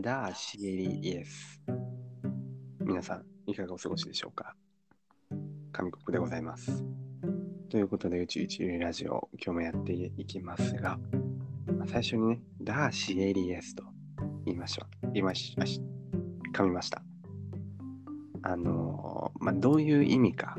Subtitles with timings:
[0.00, 1.60] ダーシエリイエス。
[2.80, 4.54] 皆さん、いかがお過ごしでしょうか？
[5.72, 6.84] 神国でございます。
[7.68, 11.00] ということで、宇宙一流ラジオ、今日もやっていきますが、
[11.86, 13.82] 最初にね、ダーシエリイエスと
[14.44, 15.10] 言いましょう。
[15.12, 15.56] 言いまし。
[16.54, 17.02] 噛みました。
[18.42, 20.56] あのーまあ、どういう意味か、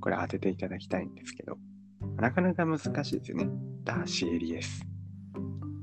[0.00, 1.56] これ当てていただきたいんですけど、
[2.16, 3.48] なかなか難しいですよね。
[3.84, 4.84] ダーシエリエス。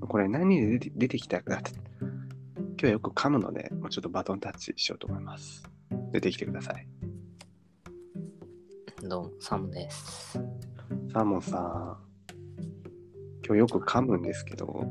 [0.08, 1.60] これ何で出て出てきたか、
[2.82, 5.70] 今日はよく噛むので、もうちょっとバトンタッチしようと思います。
[6.14, 6.88] 出てきてください。
[9.04, 10.40] どうも、サムです。
[11.12, 11.98] サーモンさん、
[13.46, 14.86] 今日よく噛むんですけど、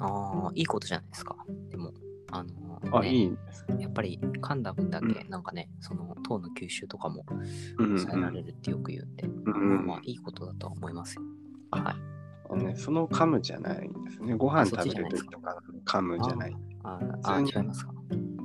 [0.00, 1.36] ああ、いいことじゃないですか。
[1.70, 1.92] でも、
[2.32, 3.66] あのあ、ねいいんです。
[3.78, 11.22] やっぱり噛んだ分だけ、うなんかね、その糖の吸収とかもうんうん抑えられるってよく言うんで、うんまあまあ、いいことだとは思いますよ。
[11.70, 12.21] はい。
[12.56, 14.34] ね、その噛むじゃないんですね。
[14.34, 16.56] ご飯食べるときとか噛むじゃない。
[16.84, 17.92] あーあ違いますか。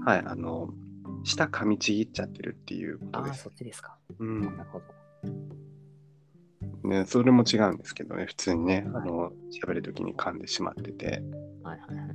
[0.05, 0.69] はい、あの、
[1.23, 3.49] 舌噛みちぎっちゃってるっていうことああ、ですそ。
[3.49, 3.97] っちですか。
[4.19, 4.85] うんなるほど。
[6.89, 9.31] ね、それも違うんですけどね、普通にね、あの、
[9.63, 11.21] 喋るときに噛んでしまってて、
[11.63, 12.07] はいはいはい。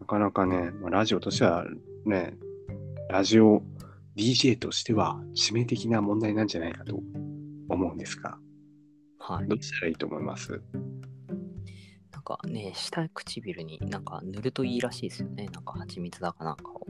[0.00, 1.64] なかなかね、まあラジオとしては
[2.04, 2.36] ね、
[3.10, 3.62] ラジオ
[4.16, 7.00] DJ としては致命的な問題なんじゃないかと
[7.68, 8.38] 思うんですが、
[9.18, 9.48] はい。
[9.48, 10.62] どうしたらいいと思います？
[12.26, 15.46] かね、下唇になんか塗るといいらしいですよね。
[15.52, 16.86] なんか蜂蜜だかなんかを。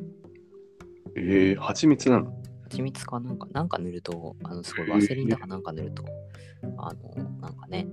[1.15, 2.33] えー、蜂蜜なの？
[2.65, 6.05] 蜂蜜かなんか、なんか塗ると、あの、すごいワセリンだかなんか塗ると、
[6.79, 7.87] あの、なんかね、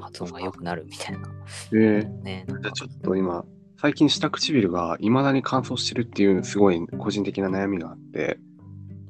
[0.00, 1.28] 発音が良くなるみたいな。
[1.72, 3.44] えー、ね、じゃあちょっと今、
[3.80, 8.38] 最近下唇が未だに乾燥してるっていうすごい個人的な悩みがあって、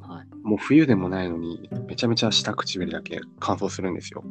[0.00, 0.26] はい。
[0.42, 4.24] もう冬でもないのにめちゃめちゃ下唇だけ乾燥するんですよ。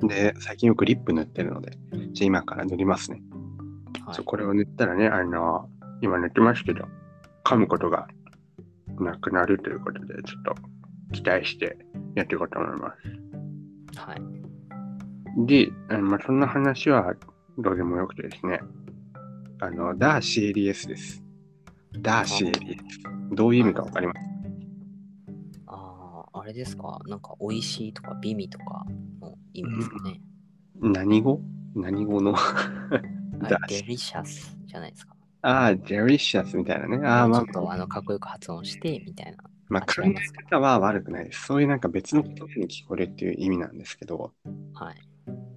[0.00, 1.78] うんで、最近よくリップ塗ってるので、
[2.12, 3.20] じゃあ今から塗りますね。
[4.04, 5.68] はいそうこれを塗ったらね、あの、
[6.00, 6.86] 今塗ってますけど、
[7.44, 8.08] 噛むことが
[8.98, 10.54] なくなるということで、ちょっと
[11.12, 11.76] 期待して
[12.14, 12.94] やっていこうと思いま
[13.94, 13.98] す。
[14.00, 14.22] はい。
[15.46, 17.14] で、あのまあ、そんな話は
[17.58, 18.60] どうでもよくてですね、
[19.60, 21.22] あの、ダーシエリエスです。
[22.00, 23.00] ダーシエリエス。
[23.34, 24.20] どういう意味かわかります？
[25.66, 26.98] ああ、あれですか？
[27.06, 28.94] なんか、美味しいとか、美味とかの
[29.52, 30.20] 意味ですかね。
[30.80, 31.40] 何語？
[31.74, 32.34] 何語の？
[33.68, 35.14] デリシャスじゃないですか。
[35.42, 37.06] ああ、デリシャスみたいなね。
[37.06, 39.38] ああ、まあちょっ、とあのかっこよく発音してみたいな。
[39.68, 40.14] まあ、考え
[40.48, 41.44] 方は悪くないです。
[41.46, 44.32] そういうなんか別の言葉に聞こえるっていう意味なんですけど、
[44.72, 44.94] はい。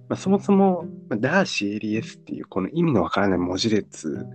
[0.08, 4.26] まあ、そもそも、まあダーシエリエスっていうこの意味のわからない文字列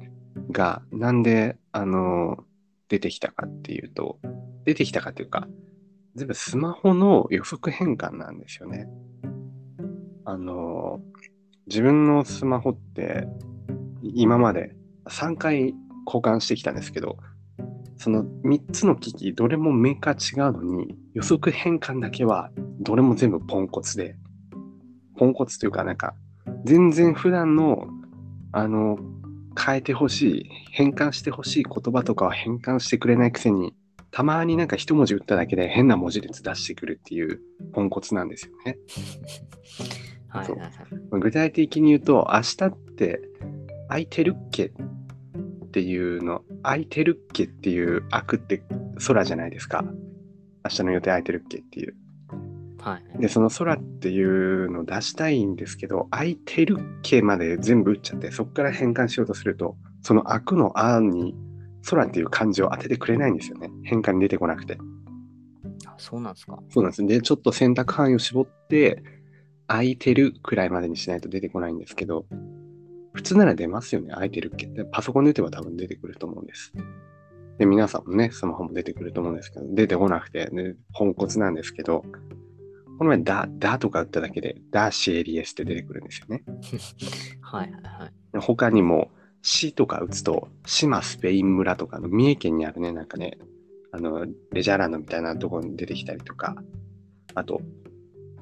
[0.51, 2.44] がなんで、あの、
[2.89, 4.19] 出てきたかっていうと、
[4.66, 5.47] 出てきたかっていうか、
[6.16, 8.88] 全部スマホの予測変換なんですよね。
[10.30, 11.00] あの、
[11.68, 13.30] 自分のスマホって
[14.04, 15.74] 今まで3回
[16.06, 17.18] 交換してきたんですけど、
[17.96, 22.52] その3つの機器、どれもメーカー違うのに、予測変換だけは
[22.82, 24.18] どれも全部ポンコツで、
[25.16, 26.14] ポンコツというか、なんか、
[26.66, 27.88] 全然普段の、
[28.52, 29.00] あの、
[29.58, 33.74] 変えてほしい、変換してほしい言葉とかは変換してくれないくせに、
[34.12, 37.40] たまになんか一文字打っただけで変な文字列出してくるっていう
[37.72, 38.78] ポンコツなんですよね。
[40.30, 40.48] はい。
[41.20, 43.22] 具体的に言うと、明日って
[43.88, 48.64] 空いてるっけっていうの、空いてるっけっていう空くって
[49.06, 49.84] 空じゃないですか。
[50.66, 51.96] 明日の予定空いてるっけっていう。
[52.80, 53.22] はい。
[53.22, 61.36] で、その空っていうのを出したいんですけど、空いてるっけまで全部打っちゃって、そこから変換しようとすると、その空くの案に
[61.90, 63.70] 空っていう漢字を当ててくれないんですよね。
[63.84, 64.78] 変換に出てこなくて。
[65.86, 66.60] あそうなんですか。
[66.70, 67.06] そうなんです。
[67.06, 69.04] で、ちょっと選択範囲を絞って、
[69.68, 72.26] 空いてるくらいまでにしないと出てこないんですけど、
[73.14, 74.68] 普通なら出ますよね、空いてるっけ。
[74.68, 76.74] でパソコンで打てば多分出てくると思うんです。
[77.58, 82.06] で、皆さんもね、スマホも出てくると思うんですけど、出てこなくて、ね、ポンコツなんですけど、
[82.98, 86.44] この前、だ、だとか打っただけで、ダーシエリエスって出てくるんですよね。
[87.42, 88.34] はいはいはい。
[88.34, 89.12] で他にも、
[89.42, 93.38] 市とか打つと、島スペイン村とかの三重県にあるね、なんかね、
[93.92, 96.56] あの、レジャーランドみたいなところに出てきたりとか、
[97.34, 97.62] あと、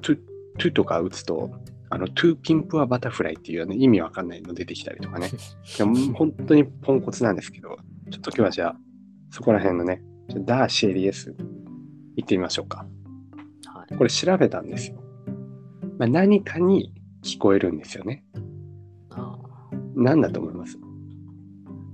[0.02, 1.50] トゥ、トゥとか打つと、
[1.88, 5.30] あの、 To Pimp a Butterfly っていう、ね、意味わかんないの出てきたりとかね。
[5.78, 7.76] でも本当にポンコツなんですけど、
[8.10, 8.76] ちょっと今日はじゃあ、
[9.30, 10.02] そこら辺のね、
[10.44, 11.36] ダーシエリエス、
[12.16, 12.86] 行ってみましょうか。
[13.66, 13.96] はい。
[13.96, 15.00] これ調べたんですよ。
[15.98, 16.92] まあ、何かに
[17.22, 18.24] 聞こえるんですよね。
[19.10, 19.38] あ
[19.94, 20.78] 何だと思います？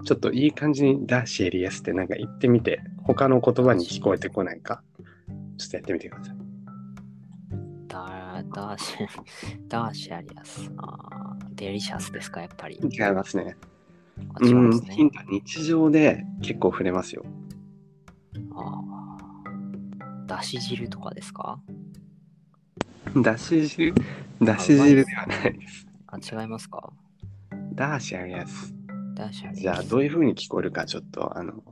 [0.04, 4.82] ちょっといい感じにダーシエリエスってなんか言ってみて、他の言葉に聞こえてこないか、
[5.58, 6.36] ちょっとやってみてください。
[8.42, 8.96] ーダーダーシ
[9.68, 10.70] ダーシャリアス。
[10.78, 12.76] あーデリシャスですか、やっぱり。
[12.82, 13.56] 違いますね。
[14.34, 14.94] あ違いますね。
[14.94, 17.24] ヒントは日常で結構触れますよ。
[18.54, 20.26] ああ。
[20.26, 21.60] だし汁とかですか？
[23.22, 23.94] だし汁、
[24.42, 25.86] だし汁ではないです。
[26.06, 26.92] あ、違いますか？
[27.74, 28.74] ダーシャリアス。
[29.14, 31.62] だしありじゃあ、どういう風に聞こえるか、ちょっと、あの、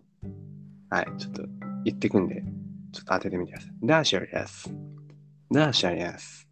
[0.91, 1.43] はい、ちょっと
[1.85, 2.43] 言ってくんで、
[2.93, 3.75] ちょっと当ててみてください。
[3.83, 4.75] ダーシャリアス。
[5.51, 6.47] ダーシャリアス。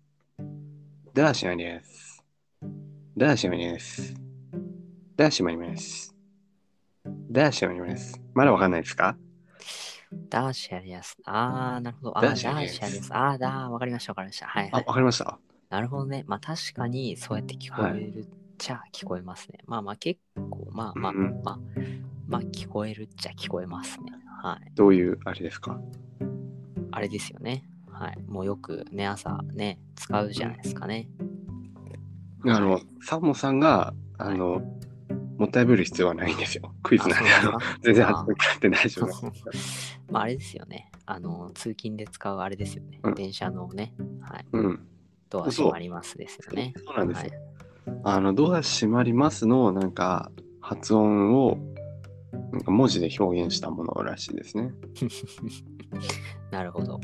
[1.18, 2.24] ダーシャリアス。
[3.16, 4.14] ダーシャリアス。
[5.16, 6.14] ダーシャリアス。
[7.32, 8.20] ダーシャリアス。
[8.34, 9.16] まだわかんないですか？
[10.30, 11.16] ダーシャリアス。
[11.24, 12.18] ああ、なるほど。
[12.18, 13.12] あーダーシャリアス。
[13.12, 14.46] ああ、だー、わかりました、わかりました。
[14.46, 14.84] はい、あ、はい。
[14.86, 16.22] わかりましたなるほどね。
[16.28, 19.58] まあ確かにそうやって聞こえるっちゃ聞こえますね。
[19.66, 21.58] まあまあ結構、まあまあ、うんうんまあ、
[22.28, 24.12] まあ聞こえるっちゃ聞こえますね。
[24.40, 24.70] はい。
[24.76, 25.80] どういうあれですか？
[26.92, 27.64] あれですよね。
[27.98, 28.18] はい。
[28.26, 31.08] もうよくね、朝ね、使うじゃないですかね。
[32.44, 34.62] あの、サモさんが、あの、
[35.38, 36.72] もったいぶる必要はないんですよ。
[36.82, 40.00] クイズなんで、あの、全然発表って大丈夫です。
[40.10, 40.90] まああれですよね。
[41.06, 43.00] あの、通勤で使うあれですよね。
[43.02, 44.46] うん電車のね、はい。
[44.52, 44.86] うん。
[45.30, 46.74] ドア閉まりますですよね。
[46.76, 47.30] そうなんですよ。
[47.30, 47.48] はい
[48.04, 50.30] あの、ドア閉まりますの、なんか、
[50.60, 51.58] 発音を、
[52.52, 54.72] なんか文字で表現したものらしいですね。
[56.50, 57.00] なるほど。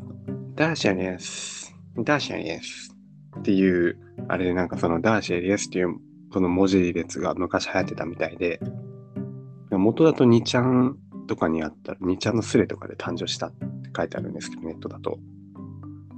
[0.54, 2.96] ダーシャリエス、ダーシャリエス
[3.40, 3.98] っていう、
[4.28, 5.96] あれでなんかそのダーシャリエスっていう
[6.32, 8.60] この文字列が昔流行ってたみたいで、
[9.72, 10.96] 元だと2ちゃん
[11.26, 13.66] とかにあったら、2ちゃんのスレとかで誕生したって
[13.96, 15.18] 書いてあるんですけど、ネットだと。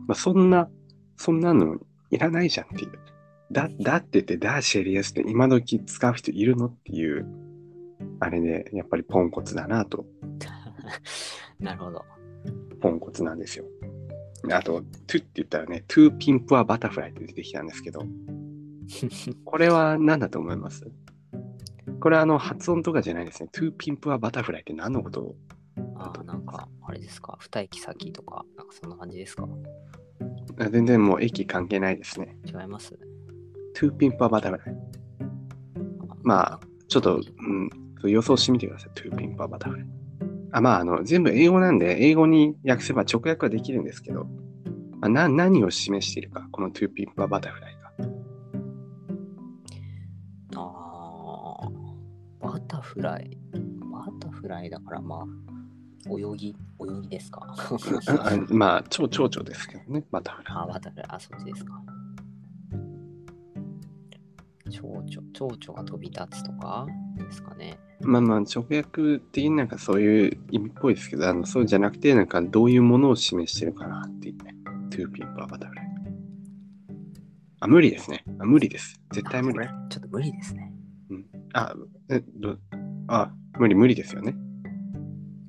[0.06, 0.68] まあ、そんな、
[1.16, 1.78] そんなの
[2.10, 2.92] いらないじゃんっていう。
[3.50, 7.26] だ、だってってダーシャリエスって今時使う人いるのっていう、
[8.20, 10.04] あれで、やっぱりポンコツだなと、
[11.58, 12.04] なるほど。
[12.80, 13.64] ポンコツなんですよ。
[14.52, 18.02] あと、トゥって言ったらね、 To Pimp a Butterfly って出てきたんですけど、
[19.44, 20.86] これは何だと思います？
[22.00, 23.48] これはあの発音とかじゃないですね。
[23.52, 25.22] To Pimp a Butterfly って何のこと？
[25.22, 25.36] を
[25.96, 27.36] ああ、なんか、あれですか？
[27.40, 29.48] 二駅先とか、なんかそんな感じですか？
[30.58, 32.36] あ全然もう駅関係ないですね。
[32.46, 32.98] 違います？
[33.74, 34.76] To Pimp a Butterfly。
[36.22, 37.20] まあ、ちょっと、
[38.02, 38.90] うん、予想してみてください。
[38.94, 39.86] To Pimp a Butterfly。
[40.52, 44.24] あまあ、あの、全部英語なんで、英語に訳せば直訳はできるんですけど、
[45.00, 47.92] まあ、な何を示しているか、この To Pimp a Butterfly が。
[50.56, 51.70] ああ、
[52.40, 53.38] バタフライ。
[53.90, 55.26] バタフライだから、まあ、
[56.08, 57.54] 泳ぎ、泳ぎですか。
[58.48, 60.56] まあ、蝶、蝶々ですけどね、バタフライ。
[60.58, 61.82] あ、バタフライ、あ、そっちですか。
[64.70, 67.65] 蝶々、蝶々が飛び立つとかですかね。
[68.06, 74.54] まあまあ、直訳的になんかそういう意味っぽいですけど、あのそうじゃなくて、なんかどういうものを示してるかなっていうね。
[74.90, 75.86] To Pimp a Butterfly。
[77.60, 78.24] あ、無理ですね。
[78.38, 79.00] あ無理です。
[79.12, 80.72] 絶対無理ちょっと無理ですね。
[81.52, 81.74] あ、
[82.10, 82.56] え、ど、
[83.08, 84.34] あ、無理無理ですよね。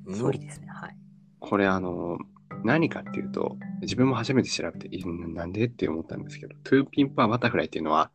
[0.04, 0.68] 無理ですね。
[0.68, 0.96] はい。
[1.38, 2.18] これあの、
[2.64, 8.10] 何かっていうと、自分も初めて調べて、いなんでって思ったんですけど、 To Pimp a Butterfly っていうのは、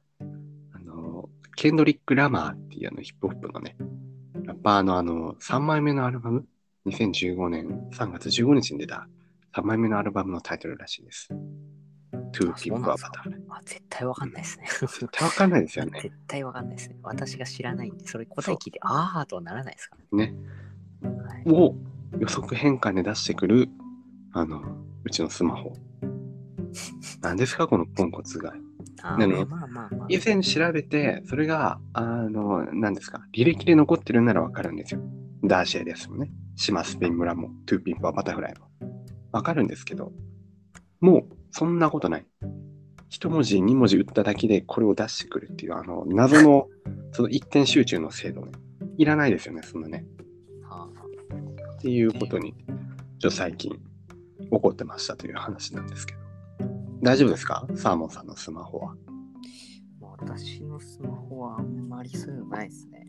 [0.74, 3.76] あの、ケンドリック・ラマーっていうあのヒップホップのね、
[4.64, 6.46] パーのあの、3枚目のアルバム、
[6.86, 9.08] 2015年3月15日に出た
[9.56, 11.28] 3枚目のアルバムのタイトルらしいです。
[12.32, 13.42] To Pimp a Butterfly。
[13.50, 14.66] あ、絶対わかんないですね。
[14.80, 16.00] 絶対わかんないですよね。
[16.02, 16.96] 絶対わかんないですね。
[17.04, 20.34] 私が知らないんで、それ答え聞いて、あーとはならないですからね。
[21.02, 21.76] はい、を
[22.20, 23.70] 予測変換で出してくる、
[24.32, 24.62] あの、
[25.04, 25.74] うちのスマホ。
[27.22, 28.54] 何ですか、このポンコツが。
[29.06, 30.08] あなのーまあまあまあ。
[30.08, 35.02] 以前調べて、それが、あの、何ですか、履歴で残ってるならわかるんですよ。
[35.44, 36.32] ダーシェですもんね。
[36.56, 38.68] 志摩スペイン村も、 To Pimp a Butterfly も。
[39.34, 40.14] わかるんですけど、
[41.02, 42.26] もう、そんなことない。
[43.10, 46.70] 一文字、二文字打っただけでこれを出してくるっていう、あの、謎の、
[47.12, 48.54] その一点集中の精度ね。
[48.98, 50.06] いらないですよね、そんなね。
[50.70, 50.88] あ
[51.76, 52.56] っていうことに、
[53.20, 53.72] ちょ最近、
[54.40, 56.23] 起こってましたという話なんですけど。
[57.04, 57.68] 大丈夫ですか？
[57.76, 58.96] サーモンさんのスマホは。
[60.02, 63.08] 私のスマホはあんまりそういうのないですね。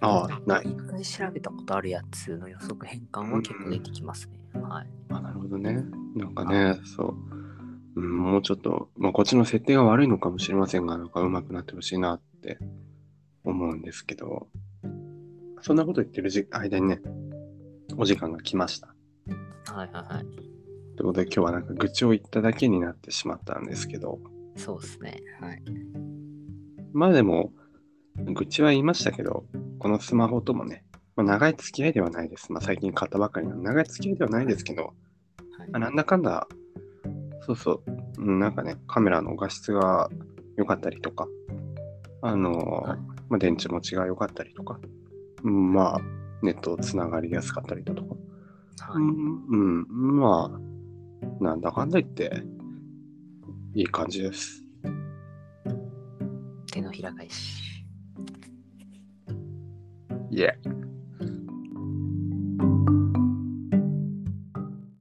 [0.00, 0.70] ああ、ない。
[0.70, 4.38] 一回調べたことあるやつの予測変換は結構出てきますね。
[4.60, 4.86] はい。
[5.08, 5.84] あ、なるほどね。
[6.14, 7.16] なんかね、そ
[7.96, 8.00] う。
[8.00, 12.58] うん、もうちょっと、まあ、こっちの設定が悪いのかもしれませんが、なんか上手くなってほしいなって
[13.42, 14.48] 思うんですけど、
[15.62, 17.00] そんなこと言ってるじ間にね、
[17.96, 18.94] お時間が来ました。
[19.72, 20.45] はいはいはい。
[20.96, 24.18] ということで今日はなんか愚痴を言っただけになってしまったんですけど、
[24.56, 25.20] そうですね。
[25.40, 25.62] はい。
[26.92, 27.52] まあでも、
[28.16, 29.44] 愚痴は言いましたけど、
[29.78, 30.84] このスマホともね、
[31.14, 32.50] まあ、長い付き合いではないです。
[32.52, 34.94] まあ最近買ったばかりの長い付き合いではないですけど、
[35.58, 36.48] はいまあ、なんだかんだ、
[37.42, 37.82] そうそう、
[38.18, 40.08] うんなんかね、カメラの画質が
[40.56, 41.28] 良かったりとか、
[42.22, 42.98] あのーはい
[43.28, 44.80] まあ、電池持ちが良かったりとか、
[45.44, 46.00] うんまあ、
[46.42, 48.14] ネットつながりやすかったりだとか、
[48.92, 49.02] はい。
[49.02, 50.75] うん、うん、まあ、
[51.40, 52.42] なんだかんだ言って、
[53.74, 54.62] いい感じです。
[56.72, 57.84] 手のひら返し。
[60.30, 60.58] いえ。